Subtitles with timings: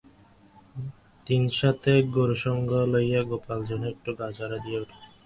[1.27, 5.01] দিন সাতেক গুরুসঙ্গ করিয়া গোপাল যেন একটু গা ঝাড়া দিয়া উঠিল।